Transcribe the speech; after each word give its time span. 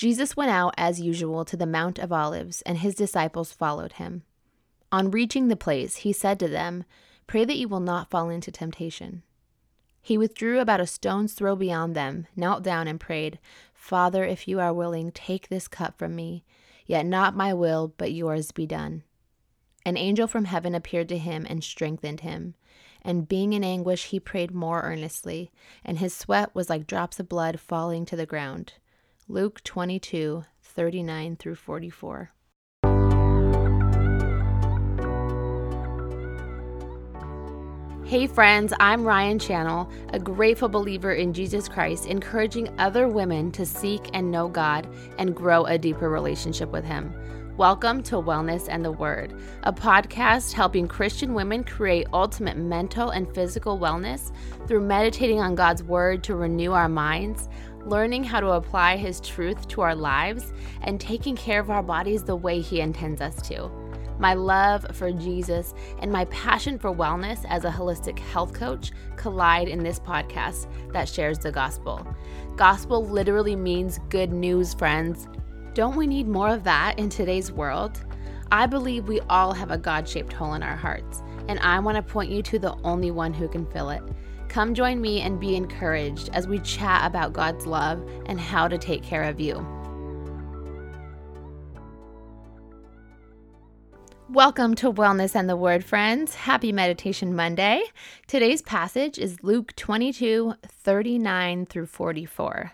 Jesus 0.00 0.34
went 0.34 0.50
out 0.50 0.72
as 0.78 0.98
usual 0.98 1.44
to 1.44 1.58
the 1.58 1.66
Mount 1.66 1.98
of 1.98 2.10
Olives, 2.10 2.62
and 2.62 2.78
his 2.78 2.94
disciples 2.94 3.52
followed 3.52 3.92
him. 3.92 4.22
On 4.90 5.10
reaching 5.10 5.48
the 5.48 5.56
place, 5.56 5.96
he 5.96 6.10
said 6.10 6.40
to 6.40 6.48
them, 6.48 6.84
Pray 7.26 7.44
that 7.44 7.58
you 7.58 7.68
will 7.68 7.80
not 7.80 8.08
fall 8.08 8.30
into 8.30 8.50
temptation. 8.50 9.22
He 10.00 10.16
withdrew 10.16 10.58
about 10.58 10.80
a 10.80 10.86
stone's 10.86 11.34
throw 11.34 11.54
beyond 11.54 11.94
them, 11.94 12.26
knelt 12.34 12.62
down, 12.62 12.88
and 12.88 12.98
prayed, 12.98 13.38
Father, 13.74 14.24
if 14.24 14.48
you 14.48 14.58
are 14.58 14.72
willing, 14.72 15.12
take 15.12 15.50
this 15.50 15.68
cup 15.68 15.98
from 15.98 16.16
me, 16.16 16.44
yet 16.86 17.04
not 17.04 17.36
my 17.36 17.52
will, 17.52 17.92
but 17.98 18.10
yours 18.10 18.52
be 18.52 18.64
done. 18.64 19.02
An 19.84 19.98
angel 19.98 20.26
from 20.26 20.46
heaven 20.46 20.74
appeared 20.74 21.10
to 21.10 21.18
him 21.18 21.44
and 21.46 21.62
strengthened 21.62 22.20
him. 22.20 22.54
And 23.02 23.28
being 23.28 23.52
in 23.52 23.62
anguish, 23.62 24.06
he 24.06 24.18
prayed 24.18 24.54
more 24.54 24.80
earnestly, 24.80 25.52
and 25.84 25.98
his 25.98 26.14
sweat 26.14 26.54
was 26.54 26.70
like 26.70 26.86
drops 26.86 27.20
of 27.20 27.28
blood 27.28 27.60
falling 27.60 28.06
to 28.06 28.16
the 28.16 28.24
ground. 28.24 28.72
Luke 29.30 29.62
22 29.62 30.44
39 30.60 31.36
through 31.36 31.54
44. 31.54 32.32
Hey 38.04 38.26
friends, 38.26 38.72
I'm 38.80 39.04
Ryan 39.04 39.38
Channel, 39.38 39.88
a 40.08 40.18
grateful 40.18 40.68
believer 40.68 41.12
in 41.12 41.32
Jesus 41.32 41.68
Christ, 41.68 42.06
encouraging 42.06 42.74
other 42.80 43.06
women 43.06 43.52
to 43.52 43.64
seek 43.64 44.10
and 44.14 44.32
know 44.32 44.48
God 44.48 44.92
and 45.16 45.36
grow 45.36 45.64
a 45.64 45.78
deeper 45.78 46.10
relationship 46.10 46.72
with 46.72 46.84
Him. 46.84 47.14
Welcome 47.56 48.02
to 48.04 48.16
Wellness 48.16 48.68
and 48.70 48.82
the 48.82 48.90
Word, 48.90 49.38
a 49.64 49.72
podcast 49.72 50.54
helping 50.54 50.88
Christian 50.88 51.34
women 51.34 51.62
create 51.62 52.06
ultimate 52.12 52.56
mental 52.56 53.10
and 53.10 53.32
physical 53.34 53.78
wellness 53.78 54.32
through 54.66 54.80
meditating 54.80 55.40
on 55.40 55.56
God's 55.56 55.82
Word 55.82 56.24
to 56.24 56.36
renew 56.36 56.72
our 56.72 56.88
minds, 56.88 57.50
learning 57.84 58.24
how 58.24 58.40
to 58.40 58.50
apply 58.50 58.96
His 58.96 59.20
truth 59.20 59.68
to 59.68 59.80
our 59.80 59.94
lives, 59.94 60.52
and 60.82 61.00
taking 61.00 61.36
care 61.36 61.60
of 61.60 61.70
our 61.70 61.82
bodies 61.82 62.22
the 62.22 62.36
way 62.36 62.60
He 62.60 62.80
intends 62.80 63.20
us 63.20 63.40
to. 63.48 63.70
My 64.18 64.34
love 64.34 64.84
for 64.92 65.10
Jesus 65.10 65.72
and 66.00 66.12
my 66.12 66.26
passion 66.26 66.78
for 66.78 66.94
wellness 66.94 67.46
as 67.48 67.64
a 67.64 67.70
holistic 67.70 68.18
health 68.18 68.52
coach 68.52 68.92
collide 69.16 69.66
in 69.66 69.82
this 69.82 69.98
podcast 69.98 70.66
that 70.92 71.08
shares 71.08 71.38
the 71.38 71.50
gospel. 71.50 72.06
Gospel 72.54 73.02
literally 73.06 73.56
means 73.56 73.98
good 74.10 74.30
news, 74.30 74.74
friends. 74.74 75.26
Don't 75.72 75.96
we 75.96 76.06
need 76.06 76.28
more 76.28 76.50
of 76.50 76.64
that 76.64 76.98
in 76.98 77.08
today's 77.08 77.50
world? 77.50 78.04
I 78.52 78.66
believe 78.66 79.08
we 79.08 79.20
all 79.30 79.54
have 79.54 79.70
a 79.70 79.78
God 79.78 80.06
shaped 80.06 80.34
hole 80.34 80.52
in 80.52 80.62
our 80.62 80.76
hearts, 80.76 81.22
and 81.48 81.58
I 81.60 81.78
want 81.78 81.96
to 81.96 82.02
point 82.02 82.30
you 82.30 82.42
to 82.42 82.58
the 82.58 82.76
only 82.84 83.10
one 83.10 83.32
who 83.32 83.48
can 83.48 83.64
fill 83.64 83.88
it. 83.88 84.02
Come 84.50 84.74
join 84.74 85.00
me 85.00 85.20
and 85.20 85.38
be 85.38 85.54
encouraged 85.54 86.28
as 86.32 86.48
we 86.48 86.58
chat 86.58 87.06
about 87.06 87.32
God's 87.32 87.66
love 87.66 88.04
and 88.26 88.40
how 88.40 88.66
to 88.66 88.78
take 88.78 89.04
care 89.04 89.22
of 89.22 89.38
you. 89.38 89.64
Welcome 94.28 94.74
to 94.74 94.92
Wellness 94.92 95.36
and 95.36 95.48
the 95.48 95.56
Word, 95.56 95.84
friends. 95.84 96.34
Happy 96.34 96.72
Meditation 96.72 97.36
Monday. 97.36 97.84
Today's 98.26 98.60
passage 98.60 99.20
is 99.20 99.44
Luke 99.44 99.76
22 99.76 100.54
39 100.66 101.66
through 101.66 101.86
44. 101.86 102.72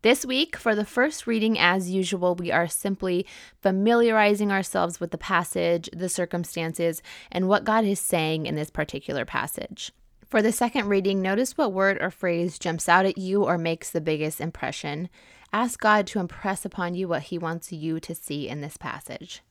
This 0.00 0.24
week, 0.24 0.56
for 0.56 0.74
the 0.74 0.86
first 0.86 1.26
reading, 1.26 1.58
as 1.58 1.90
usual, 1.90 2.34
we 2.34 2.50
are 2.50 2.66
simply 2.66 3.26
familiarizing 3.60 4.50
ourselves 4.50 5.00
with 5.00 5.10
the 5.10 5.18
passage, 5.18 5.90
the 5.92 6.08
circumstances, 6.08 7.02
and 7.30 7.46
what 7.46 7.64
God 7.64 7.84
is 7.84 8.00
saying 8.00 8.46
in 8.46 8.54
this 8.54 8.70
particular 8.70 9.26
passage. 9.26 9.92
For 10.28 10.42
the 10.42 10.52
second 10.52 10.88
reading, 10.88 11.20
notice 11.20 11.56
what 11.56 11.72
word 11.72 11.98
or 12.00 12.10
phrase 12.10 12.58
jumps 12.58 12.88
out 12.88 13.06
at 13.06 13.18
you 13.18 13.44
or 13.44 13.58
makes 13.58 13.90
the 13.90 14.00
biggest 14.00 14.40
impression. 14.40 15.08
Ask 15.52 15.78
God 15.78 16.06
to 16.08 16.18
impress 16.18 16.64
upon 16.64 16.94
you 16.94 17.06
what 17.08 17.24
He 17.24 17.38
wants 17.38 17.72
you 17.72 18.00
to 18.00 18.14
see 18.14 18.48
in 18.48 18.60
this 18.60 18.76
passage. 18.76 19.42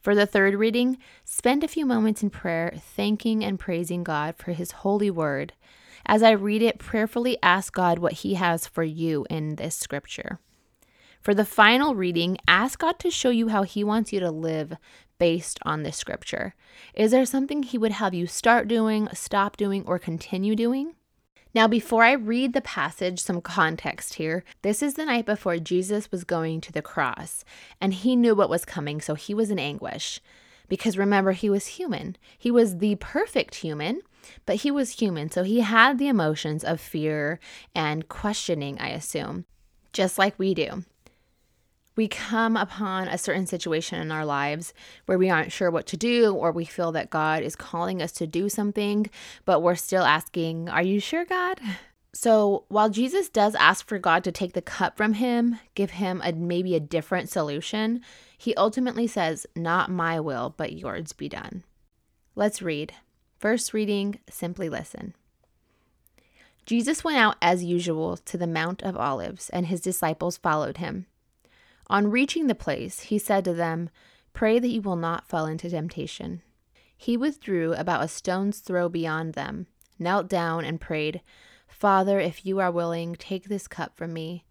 For 0.00 0.14
the 0.14 0.26
third 0.26 0.54
reading, 0.54 0.98
spend 1.24 1.64
a 1.64 1.68
few 1.68 1.86
moments 1.86 2.22
in 2.22 2.28
prayer, 2.28 2.74
thanking 2.76 3.42
and 3.42 3.58
praising 3.58 4.04
God 4.04 4.36
for 4.36 4.52
His 4.52 4.72
holy 4.72 5.10
word. 5.10 5.54
As 6.04 6.22
I 6.22 6.32
read 6.32 6.60
it, 6.60 6.78
prayerfully 6.78 7.38
ask 7.42 7.72
God 7.72 7.98
what 7.98 8.12
He 8.12 8.34
has 8.34 8.66
for 8.66 8.82
you 8.82 9.26
in 9.30 9.56
this 9.56 9.74
scripture. 9.74 10.40
For 11.24 11.32
the 11.32 11.46
final 11.46 11.94
reading, 11.94 12.36
ask 12.46 12.80
God 12.80 12.98
to 12.98 13.10
show 13.10 13.30
you 13.30 13.48
how 13.48 13.62
He 13.62 13.82
wants 13.82 14.12
you 14.12 14.20
to 14.20 14.30
live 14.30 14.76
based 15.18 15.58
on 15.62 15.82
this 15.82 15.96
scripture. 15.96 16.54
Is 16.92 17.12
there 17.12 17.24
something 17.24 17.62
He 17.62 17.78
would 17.78 17.92
have 17.92 18.12
you 18.12 18.26
start 18.26 18.68
doing, 18.68 19.08
stop 19.14 19.56
doing, 19.56 19.84
or 19.86 19.98
continue 19.98 20.54
doing? 20.54 20.96
Now, 21.54 21.66
before 21.66 22.04
I 22.04 22.12
read 22.12 22.52
the 22.52 22.60
passage, 22.60 23.20
some 23.20 23.40
context 23.40 24.14
here. 24.14 24.44
This 24.60 24.82
is 24.82 24.94
the 24.94 25.06
night 25.06 25.24
before 25.24 25.56
Jesus 25.56 26.10
was 26.10 26.24
going 26.24 26.60
to 26.60 26.72
the 26.72 26.82
cross, 26.82 27.42
and 27.80 27.94
he 27.94 28.16
knew 28.16 28.34
what 28.34 28.50
was 28.50 28.66
coming, 28.66 29.00
so 29.00 29.14
he 29.14 29.32
was 29.32 29.50
in 29.50 29.58
anguish. 29.58 30.20
Because 30.68 30.98
remember, 30.98 31.32
he 31.32 31.48
was 31.48 31.78
human. 31.78 32.16
He 32.36 32.50
was 32.50 32.78
the 32.78 32.96
perfect 32.96 33.54
human, 33.54 34.02
but 34.44 34.56
he 34.56 34.70
was 34.70 34.98
human, 34.98 35.30
so 35.30 35.42
he 35.42 35.60
had 35.60 35.98
the 35.98 36.08
emotions 36.08 36.62
of 36.62 36.82
fear 36.82 37.40
and 37.74 38.10
questioning, 38.10 38.78
I 38.78 38.88
assume, 38.88 39.46
just 39.94 40.18
like 40.18 40.38
we 40.38 40.52
do 40.52 40.84
we 41.96 42.08
come 42.08 42.56
upon 42.56 43.08
a 43.08 43.18
certain 43.18 43.46
situation 43.46 44.00
in 44.00 44.10
our 44.10 44.24
lives 44.24 44.74
where 45.06 45.18
we 45.18 45.30
aren't 45.30 45.52
sure 45.52 45.70
what 45.70 45.86
to 45.86 45.96
do, 45.96 46.34
or 46.34 46.50
we 46.50 46.64
feel 46.64 46.92
that 46.92 47.10
God 47.10 47.42
is 47.42 47.56
calling 47.56 48.02
us 48.02 48.12
to 48.12 48.26
do 48.26 48.48
something, 48.48 49.08
but 49.44 49.60
we're 49.60 49.74
still 49.74 50.04
asking, 50.04 50.68
Are 50.68 50.82
you 50.82 51.00
sure, 51.00 51.24
God? 51.24 51.60
So 52.12 52.64
while 52.68 52.90
Jesus 52.90 53.28
does 53.28 53.56
ask 53.56 53.86
for 53.86 53.98
God 53.98 54.22
to 54.24 54.32
take 54.32 54.52
the 54.52 54.62
cup 54.62 54.96
from 54.96 55.14
him, 55.14 55.58
give 55.74 55.92
him 55.92 56.22
a 56.24 56.32
maybe 56.32 56.76
a 56.76 56.80
different 56.80 57.28
solution, 57.28 58.02
he 58.38 58.54
ultimately 58.54 59.06
says, 59.06 59.46
Not 59.56 59.90
my 59.90 60.20
will, 60.20 60.54
but 60.56 60.72
yours 60.72 61.12
be 61.12 61.28
done. 61.28 61.64
Let's 62.36 62.62
read. 62.62 62.92
First 63.38 63.74
reading, 63.74 64.20
simply 64.30 64.68
listen. 64.68 65.14
Jesus 66.66 67.04
went 67.04 67.18
out 67.18 67.36
as 67.42 67.62
usual 67.62 68.16
to 68.16 68.38
the 68.38 68.46
Mount 68.46 68.82
of 68.82 68.96
Olives, 68.96 69.50
and 69.50 69.66
his 69.66 69.80
disciples 69.80 70.38
followed 70.38 70.78
him. 70.78 71.06
On 71.88 72.10
reaching 72.10 72.46
the 72.46 72.54
place, 72.54 73.00
he 73.00 73.18
said 73.18 73.44
to 73.44 73.54
them, 73.54 73.90
Pray 74.32 74.58
that 74.58 74.68
you 74.68 74.80
will 74.80 74.96
not 74.96 75.28
fall 75.28 75.46
into 75.46 75.68
temptation. 75.68 76.42
He 76.96 77.16
withdrew 77.16 77.74
about 77.74 78.02
a 78.02 78.08
stone's 78.08 78.60
throw 78.60 78.88
beyond 78.88 79.34
them, 79.34 79.66
knelt 79.98 80.28
down, 80.28 80.64
and 80.64 80.80
prayed, 80.80 81.20
Father, 81.68 82.18
if 82.18 82.46
you 82.46 82.60
are 82.60 82.70
willing, 82.70 83.14
take 83.14 83.44
this 83.44 83.68
cup 83.68 83.96
from 83.96 84.12
me, 84.12 84.44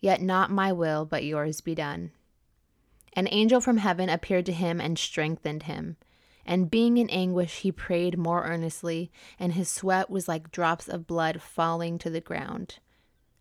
yet 0.00 0.20
not 0.20 0.50
my 0.50 0.72
will, 0.72 1.04
but 1.04 1.24
yours 1.24 1.60
be 1.60 1.74
done. 1.74 2.10
An 3.12 3.28
angel 3.30 3.60
from 3.60 3.76
heaven 3.76 4.08
appeared 4.08 4.46
to 4.46 4.52
him 4.52 4.80
and 4.80 4.98
strengthened 4.98 5.64
him. 5.64 5.96
And 6.46 6.70
being 6.70 6.96
in 6.96 7.10
anguish, 7.10 7.58
he 7.60 7.70
prayed 7.70 8.18
more 8.18 8.44
earnestly, 8.44 9.12
and 9.38 9.52
his 9.52 9.68
sweat 9.68 10.10
was 10.10 10.26
like 10.26 10.50
drops 10.50 10.88
of 10.88 11.06
blood 11.06 11.42
falling 11.42 11.98
to 11.98 12.10
the 12.10 12.20
ground. 12.20 12.78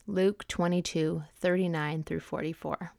Luke 0.06 0.48
22 0.48 1.24
39 1.40 2.04
through 2.04 2.20
44. 2.20 2.94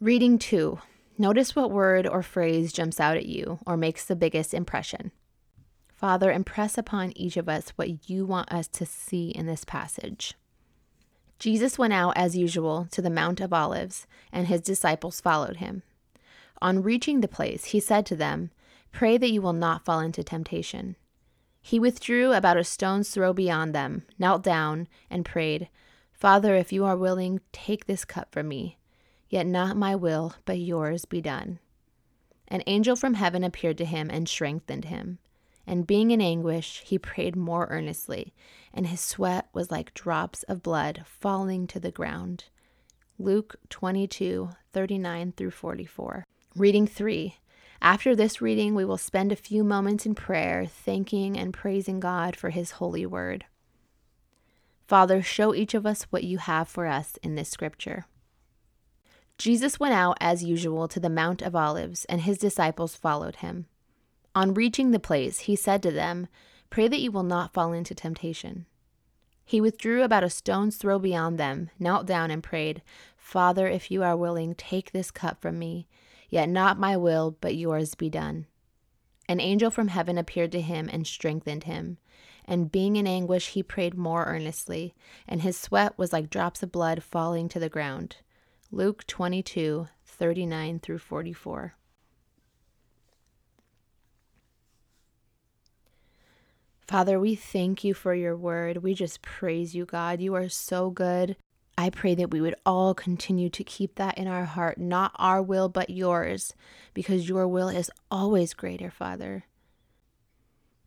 Reading 0.00 0.38
2. 0.38 0.78
Notice 1.18 1.56
what 1.56 1.72
word 1.72 2.06
or 2.06 2.22
phrase 2.22 2.72
jumps 2.72 3.00
out 3.00 3.16
at 3.16 3.26
you 3.26 3.58
or 3.66 3.76
makes 3.76 4.04
the 4.04 4.14
biggest 4.14 4.54
impression. 4.54 5.10
Father, 5.92 6.30
impress 6.30 6.78
upon 6.78 7.10
each 7.18 7.36
of 7.36 7.48
us 7.48 7.70
what 7.70 8.08
you 8.08 8.24
want 8.24 8.52
us 8.52 8.68
to 8.68 8.86
see 8.86 9.30
in 9.30 9.46
this 9.46 9.64
passage. 9.64 10.34
Jesus 11.40 11.78
went 11.78 11.94
out 11.94 12.16
as 12.16 12.36
usual 12.36 12.86
to 12.92 13.02
the 13.02 13.10
Mount 13.10 13.40
of 13.40 13.52
Olives, 13.52 14.06
and 14.30 14.46
his 14.46 14.60
disciples 14.60 15.20
followed 15.20 15.56
him. 15.56 15.82
On 16.62 16.80
reaching 16.80 17.20
the 17.20 17.26
place, 17.26 17.64
he 17.64 17.80
said 17.80 18.06
to 18.06 18.14
them, 18.14 18.52
Pray 18.92 19.18
that 19.18 19.32
you 19.32 19.42
will 19.42 19.52
not 19.52 19.84
fall 19.84 19.98
into 19.98 20.22
temptation. 20.22 20.94
He 21.60 21.80
withdrew 21.80 22.32
about 22.32 22.56
a 22.56 22.62
stone's 22.62 23.10
throw 23.10 23.32
beyond 23.32 23.74
them, 23.74 24.04
knelt 24.16 24.44
down, 24.44 24.86
and 25.10 25.24
prayed, 25.24 25.68
Father, 26.12 26.54
if 26.54 26.72
you 26.72 26.84
are 26.84 26.96
willing, 26.96 27.40
take 27.50 27.86
this 27.86 28.04
cup 28.04 28.30
from 28.30 28.46
me. 28.46 28.77
Yet 29.28 29.46
not 29.46 29.76
my 29.76 29.94
will, 29.94 30.34
but 30.44 30.58
yours 30.58 31.04
be 31.04 31.20
done. 31.20 31.58
An 32.48 32.62
angel 32.66 32.96
from 32.96 33.14
heaven 33.14 33.44
appeared 33.44 33.78
to 33.78 33.84
him 33.84 34.08
and 34.10 34.28
strengthened 34.28 34.86
him. 34.86 35.18
And 35.66 35.86
being 35.86 36.10
in 36.10 36.22
anguish, 36.22 36.82
he 36.86 36.98
prayed 36.98 37.36
more 37.36 37.66
earnestly, 37.70 38.32
and 38.72 38.86
his 38.86 39.00
sweat 39.00 39.48
was 39.52 39.70
like 39.70 39.92
drops 39.92 40.42
of 40.44 40.62
blood 40.62 41.02
falling 41.04 41.66
to 41.66 41.78
the 41.78 41.90
ground. 41.90 42.44
Luke 43.18 43.56
22 43.68 44.50
39 44.72 45.32
through 45.32 45.50
44. 45.50 46.24
Reading 46.56 46.86
3. 46.86 47.36
After 47.82 48.16
this 48.16 48.40
reading, 48.40 48.74
we 48.74 48.84
will 48.84 48.96
spend 48.96 49.30
a 49.30 49.36
few 49.36 49.62
moments 49.62 50.06
in 50.06 50.14
prayer, 50.14 50.64
thanking 50.66 51.38
and 51.38 51.52
praising 51.52 52.00
God 52.00 52.34
for 52.34 52.50
his 52.50 52.72
holy 52.72 53.04
word. 53.04 53.44
Father, 54.86 55.20
show 55.20 55.54
each 55.54 55.74
of 55.74 55.84
us 55.84 56.04
what 56.04 56.24
you 56.24 56.38
have 56.38 56.66
for 56.66 56.86
us 56.86 57.18
in 57.22 57.34
this 57.34 57.50
scripture. 57.50 58.06
Jesus 59.38 59.78
went 59.78 59.94
out 59.94 60.18
as 60.20 60.42
usual 60.42 60.88
to 60.88 60.98
the 60.98 61.08
Mount 61.08 61.42
of 61.42 61.54
Olives, 61.54 62.04
and 62.06 62.22
his 62.22 62.38
disciples 62.38 62.96
followed 62.96 63.36
him. 63.36 63.66
On 64.34 64.52
reaching 64.52 64.90
the 64.90 64.98
place, 64.98 65.40
he 65.40 65.54
said 65.54 65.82
to 65.84 65.92
them, 65.92 66.26
Pray 66.70 66.88
that 66.88 67.00
you 67.00 67.12
will 67.12 67.22
not 67.22 67.54
fall 67.54 67.72
into 67.72 67.94
temptation. 67.94 68.66
He 69.44 69.60
withdrew 69.60 70.02
about 70.02 70.24
a 70.24 70.28
stone's 70.28 70.76
throw 70.76 70.98
beyond 70.98 71.38
them, 71.38 71.70
knelt 71.78 72.04
down, 72.04 72.30
and 72.30 72.42
prayed, 72.42 72.82
Father, 73.16 73.66
if 73.68 73.90
you 73.90 74.02
are 74.02 74.16
willing, 74.16 74.54
take 74.54 74.90
this 74.90 75.10
cup 75.10 75.40
from 75.40 75.58
me, 75.58 75.86
yet 76.28 76.48
not 76.48 76.78
my 76.78 76.96
will, 76.96 77.36
but 77.40 77.56
yours 77.56 77.94
be 77.94 78.10
done. 78.10 78.46
An 79.28 79.40
angel 79.40 79.70
from 79.70 79.88
heaven 79.88 80.18
appeared 80.18 80.52
to 80.52 80.60
him 80.60 80.90
and 80.92 81.06
strengthened 81.06 81.64
him. 81.64 81.98
And 82.44 82.72
being 82.72 82.96
in 82.96 83.06
anguish, 83.06 83.48
he 83.48 83.62
prayed 83.62 83.94
more 83.94 84.24
earnestly, 84.24 84.94
and 85.26 85.42
his 85.42 85.56
sweat 85.56 85.96
was 85.96 86.12
like 86.12 86.28
drops 86.28 86.62
of 86.62 86.72
blood 86.72 87.02
falling 87.02 87.48
to 87.50 87.58
the 87.58 87.68
ground. 87.68 88.16
Luke 88.70 89.06
22 89.06 89.88
39 90.04 90.78
through 90.80 90.98
44. 90.98 91.74
Father, 96.86 97.20
we 97.20 97.34
thank 97.34 97.84
you 97.84 97.94
for 97.94 98.14
your 98.14 98.36
word. 98.36 98.78
We 98.78 98.94
just 98.94 99.22
praise 99.22 99.74
you, 99.74 99.84
God. 99.84 100.20
You 100.20 100.34
are 100.34 100.48
so 100.48 100.90
good. 100.90 101.36
I 101.76 101.90
pray 101.90 102.14
that 102.16 102.30
we 102.30 102.40
would 102.40 102.56
all 102.66 102.94
continue 102.94 103.48
to 103.50 103.62
keep 103.64 103.94
that 103.94 104.18
in 104.18 104.26
our 104.26 104.44
heart, 104.44 104.78
not 104.78 105.12
our 105.14 105.42
will, 105.42 105.68
but 105.68 105.90
yours, 105.90 106.54
because 106.92 107.28
your 107.28 107.46
will 107.46 107.68
is 107.68 107.90
always 108.10 108.52
greater, 108.52 108.90
Father. 108.90 109.44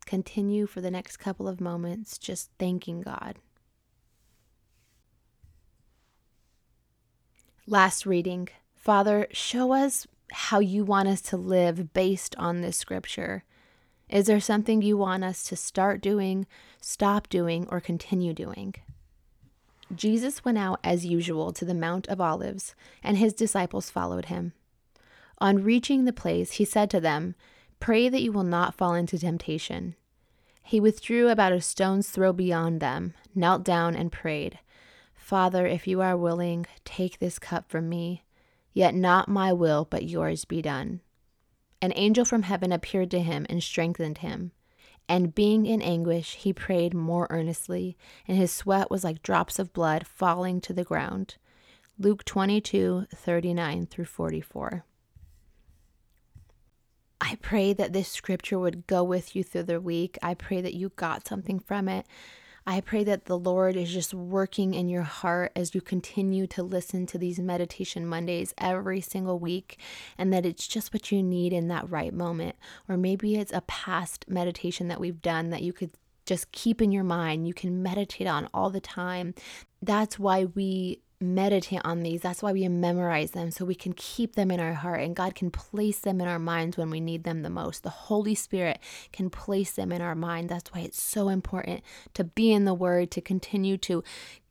Continue 0.04 0.66
for 0.66 0.80
the 0.80 0.90
next 0.90 1.16
couple 1.16 1.48
of 1.48 1.60
moments 1.60 2.18
just 2.18 2.50
thanking 2.58 3.00
God. 3.00 3.38
Last 7.68 8.06
reading 8.06 8.48
Father, 8.74 9.28
show 9.30 9.72
us 9.72 10.08
how 10.32 10.58
you 10.58 10.84
want 10.84 11.06
us 11.06 11.20
to 11.20 11.36
live 11.36 11.92
based 11.92 12.34
on 12.36 12.60
this 12.60 12.76
scripture. 12.76 13.44
Is 14.08 14.26
there 14.26 14.40
something 14.40 14.82
you 14.82 14.96
want 14.96 15.22
us 15.22 15.44
to 15.44 15.54
start 15.54 16.00
doing, 16.00 16.48
stop 16.80 17.28
doing, 17.28 17.68
or 17.70 17.80
continue 17.80 18.34
doing? 18.34 18.74
Jesus 19.94 20.44
went 20.44 20.58
out 20.58 20.80
as 20.82 21.06
usual 21.06 21.52
to 21.52 21.64
the 21.64 21.72
Mount 21.72 22.08
of 22.08 22.20
Olives, 22.20 22.74
and 23.00 23.16
his 23.16 23.32
disciples 23.32 23.90
followed 23.90 24.24
him. 24.24 24.54
On 25.38 25.62
reaching 25.62 26.04
the 26.04 26.12
place, 26.12 26.54
he 26.54 26.64
said 26.64 26.90
to 26.90 27.00
them, 27.00 27.36
Pray 27.78 28.08
that 28.08 28.22
you 28.22 28.32
will 28.32 28.42
not 28.42 28.74
fall 28.74 28.94
into 28.94 29.20
temptation. 29.20 29.94
He 30.64 30.80
withdrew 30.80 31.28
about 31.28 31.52
a 31.52 31.60
stone's 31.60 32.10
throw 32.10 32.32
beyond 32.32 32.80
them, 32.80 33.14
knelt 33.36 33.62
down, 33.62 33.94
and 33.94 34.10
prayed, 34.10 34.58
Father, 35.22 35.68
if 35.68 35.86
you 35.86 36.00
are 36.00 36.16
willing, 36.16 36.66
take 36.84 37.20
this 37.20 37.38
cup 37.38 37.70
from 37.70 37.88
me, 37.88 38.24
yet 38.72 38.92
not 38.92 39.28
my 39.28 39.52
will, 39.52 39.86
but 39.88 40.02
yours 40.02 40.44
be 40.44 40.60
done. 40.60 41.00
An 41.80 41.92
angel 41.94 42.24
from 42.24 42.42
heaven 42.42 42.72
appeared 42.72 43.12
to 43.12 43.20
him 43.20 43.46
and 43.48 43.62
strengthened 43.62 44.18
him. 44.18 44.50
And 45.08 45.32
being 45.32 45.64
in 45.64 45.80
anguish, 45.80 46.34
he 46.34 46.52
prayed 46.52 46.92
more 46.92 47.28
earnestly, 47.30 47.96
and 48.26 48.36
his 48.36 48.50
sweat 48.50 48.90
was 48.90 49.04
like 49.04 49.22
drops 49.22 49.60
of 49.60 49.72
blood 49.72 50.08
falling 50.08 50.60
to 50.62 50.72
the 50.72 50.84
ground. 50.84 51.36
Luke 52.00 52.24
22 52.24 53.06
39 53.14 53.86
through 53.86 54.06
44. 54.06 54.84
I 57.20 57.36
pray 57.36 57.72
that 57.72 57.92
this 57.92 58.08
scripture 58.08 58.58
would 58.58 58.88
go 58.88 59.04
with 59.04 59.36
you 59.36 59.44
through 59.44 59.62
the 59.62 59.80
week. 59.80 60.18
I 60.20 60.34
pray 60.34 60.60
that 60.60 60.74
you 60.74 60.90
got 60.96 61.28
something 61.28 61.60
from 61.60 61.88
it. 61.88 62.06
I 62.66 62.80
pray 62.80 63.02
that 63.04 63.24
the 63.24 63.38
Lord 63.38 63.76
is 63.76 63.92
just 63.92 64.14
working 64.14 64.74
in 64.74 64.88
your 64.88 65.02
heart 65.02 65.52
as 65.56 65.74
you 65.74 65.80
continue 65.80 66.46
to 66.48 66.62
listen 66.62 67.06
to 67.06 67.18
these 67.18 67.38
meditation 67.40 68.06
Mondays 68.06 68.54
every 68.58 69.00
single 69.00 69.38
week, 69.38 69.78
and 70.16 70.32
that 70.32 70.46
it's 70.46 70.68
just 70.68 70.94
what 70.94 71.10
you 71.10 71.22
need 71.22 71.52
in 71.52 71.68
that 71.68 71.90
right 71.90 72.14
moment. 72.14 72.56
Or 72.88 72.96
maybe 72.96 73.36
it's 73.36 73.52
a 73.52 73.62
past 73.62 74.26
meditation 74.28 74.88
that 74.88 75.00
we've 75.00 75.20
done 75.20 75.50
that 75.50 75.62
you 75.62 75.72
could 75.72 75.90
just 76.24 76.52
keep 76.52 76.80
in 76.80 76.92
your 76.92 77.04
mind, 77.04 77.48
you 77.48 77.54
can 77.54 77.82
meditate 77.82 78.28
on 78.28 78.48
all 78.54 78.70
the 78.70 78.80
time. 78.80 79.34
That's 79.80 80.18
why 80.18 80.44
we 80.44 81.00
meditate 81.22 81.80
on 81.84 82.02
these. 82.02 82.20
That's 82.20 82.42
why 82.42 82.52
we 82.52 82.66
memorize 82.68 83.32
them 83.32 83.50
so 83.50 83.64
we 83.64 83.74
can 83.74 83.92
keep 83.92 84.34
them 84.34 84.50
in 84.50 84.60
our 84.60 84.74
heart 84.74 85.00
and 85.00 85.16
God 85.16 85.34
can 85.34 85.50
place 85.50 85.98
them 85.98 86.20
in 86.20 86.28
our 86.28 86.38
minds 86.38 86.76
when 86.76 86.90
we 86.90 87.00
need 87.00 87.24
them 87.24 87.42
the 87.42 87.50
most. 87.50 87.82
The 87.82 87.90
Holy 87.90 88.34
Spirit 88.34 88.78
can 89.12 89.30
place 89.30 89.72
them 89.72 89.92
in 89.92 90.02
our 90.02 90.14
mind. 90.14 90.48
That's 90.48 90.72
why 90.72 90.80
it's 90.80 91.00
so 91.00 91.28
important 91.28 91.82
to 92.14 92.24
be 92.24 92.52
in 92.52 92.64
the 92.64 92.74
Word, 92.74 93.10
to 93.12 93.20
continue 93.20 93.76
to 93.78 94.02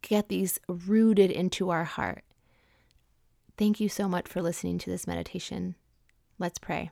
get 0.01 0.29
these 0.29 0.59
rooted 0.67 1.31
into 1.31 1.69
our 1.69 1.83
heart. 1.83 2.23
Thank 3.57 3.79
you 3.79 3.89
so 3.89 4.07
much 4.07 4.27
for 4.27 4.41
listening 4.41 4.79
to 4.79 4.89
this 4.89 5.05
meditation. 5.05 5.75
Let's 6.39 6.57
pray. 6.57 6.91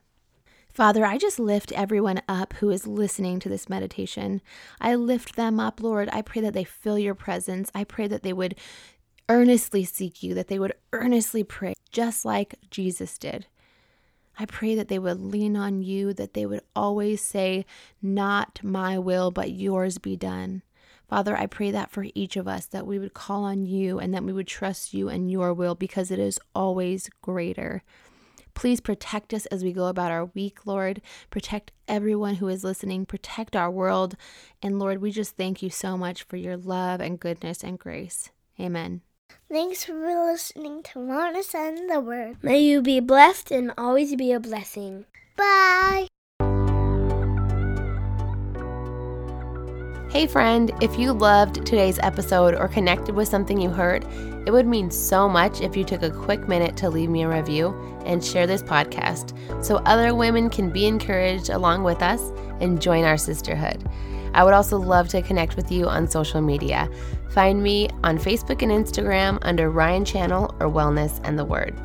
Father, 0.72 1.04
I 1.04 1.18
just 1.18 1.40
lift 1.40 1.72
everyone 1.72 2.22
up 2.28 2.54
who 2.54 2.70
is 2.70 2.86
listening 2.86 3.40
to 3.40 3.50
this 3.50 3.70
meditation. 3.70 4.42
I 4.80 4.96
lift 4.96 5.36
them 5.36 5.60
up, 5.60 5.82
Lord. 5.82 6.10
I 6.14 6.22
pray 6.22 6.42
that 6.44 6.54
they 6.54 6.64
feel 6.64 7.00
your 7.00 7.16
presence. 7.16 7.72
I 7.74 7.84
pray 7.84 8.08
that 8.08 8.22
they 8.22 8.34
would 8.34 8.56
earnestly 9.30 9.86
seek 9.86 10.22
you, 10.22 10.34
that 10.34 10.48
they 10.48 10.60
would 10.60 10.74
earnestly 10.92 11.44
pray, 11.44 11.76
just 11.92 12.26
like 12.26 12.56
Jesus 12.70 13.18
did. 13.18 13.46
I 14.38 14.46
pray 14.46 14.74
that 14.76 14.88
they 14.88 15.00
would 15.00 15.22
lean 15.22 15.56
on 15.56 15.82
you, 15.82 16.14
that 16.14 16.34
they 16.34 16.46
would 16.46 16.62
always 16.76 17.22
say, 17.22 17.66
Not 18.02 18.60
my 18.64 18.98
will, 18.98 19.32
but 19.32 19.52
yours 19.52 19.98
be 19.98 20.16
done. 20.16 20.64
Father, 21.10 21.36
I 21.36 21.46
pray 21.46 21.72
that 21.72 21.92
for 21.92 22.06
each 22.14 22.38
of 22.38 22.48
us, 22.48 22.66
that 22.68 22.88
we 22.88 23.00
would 23.00 23.14
call 23.14 23.44
on 23.44 23.66
you 23.66 24.00
and 24.00 24.14
that 24.14 24.24
we 24.24 24.32
would 24.32 24.48
trust 24.48 24.94
you 24.94 25.10
and 25.10 25.30
your 25.30 25.54
will 25.54 25.76
because 25.76 26.12
it 26.12 26.20
is 26.20 26.40
always 26.54 27.10
greater. 27.22 27.84
Please 28.54 28.80
protect 28.80 29.34
us 29.34 29.46
as 29.48 29.64
we 29.64 29.74
go 29.74 29.88
about 29.88 30.12
our 30.12 30.26
week, 30.26 30.66
Lord. 30.66 31.02
Protect 31.30 31.72
everyone 31.88 32.36
who 32.36 32.48
is 32.48 32.64
listening. 32.64 33.06
Protect 33.06 33.56
our 33.56 33.72
world. 33.72 34.16
And 34.62 34.80
Lord, 34.80 35.02
we 35.02 35.12
just 35.12 35.36
thank 35.36 35.64
you 35.64 35.70
so 35.70 35.98
much 35.98 36.24
for 36.24 36.38
your 36.38 36.58
love 36.58 37.02
and 37.02 37.20
goodness 37.20 37.64
and 37.64 37.80
grace. 37.80 38.30
Amen. 38.60 39.02
Thanks 39.52 39.86
for 39.86 39.94
listening 39.94 40.84
to 40.84 41.00
Wellness 41.00 41.56
and 41.56 41.90
the 41.90 42.00
Word. 42.00 42.38
May 42.44 42.60
you 42.60 42.82
be 42.82 43.00
blessed 43.00 43.52
and 43.52 43.74
always 43.78 44.16
be 44.16 44.32
a 44.32 44.40
blessing. 44.40 45.06
Bye. 45.36 46.08
Hey, 50.10 50.26
friend, 50.26 50.72
if 50.82 50.98
you 50.98 51.14
loved 51.14 51.68
today's 51.68 52.00
episode 52.00 52.56
or 52.56 52.68
connected 52.68 53.14
with 53.14 53.28
something 53.28 53.62
you 53.62 53.70
heard, 53.70 54.04
it 54.48 54.52
would 54.52 54.66
mean 54.66 54.90
so 54.90 55.30
much 55.30 55.62
if 55.62 55.78
you 55.78 55.84
took 55.84 56.02
a 56.02 56.10
quick 56.10 56.48
minute 56.48 56.76
to 56.78 56.90
leave 56.90 57.12
me 57.12 57.22
a 57.22 57.30
review 57.30 57.76
and 58.06 58.26
share 58.26 58.48
this 58.48 58.64
podcast 58.64 59.36
so 59.64 59.76
other 59.86 60.16
women 60.16 60.50
can 60.50 60.72
be 60.72 60.88
encouraged 60.88 61.52
along 61.52 61.84
with 61.84 62.02
us 62.02 62.32
and 62.60 62.82
join 62.82 63.04
our 63.04 63.18
sisterhood. 63.18 63.88
I 64.34 64.44
would 64.44 64.56
also 64.56 64.80
love 64.80 65.10
to 65.10 65.22
connect 65.22 65.56
with 65.56 65.72
you 65.72 65.88
on 65.88 66.10
social 66.10 66.42
media. 66.42 66.90
Find 67.30 67.62
me 67.62 67.88
on 68.04 68.18
Facebook 68.18 68.64
and 68.64 68.72
Instagram 68.72 69.38
under 69.44 69.70
Ryan 69.70 70.06
Channel 70.06 70.56
or 70.60 70.72
Wellness 70.72 71.22
and 71.24 71.38
the 71.38 71.46
Word. 71.46 71.80